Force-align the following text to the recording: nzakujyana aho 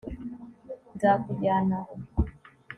nzakujyana 0.95 1.77
aho 1.83 1.95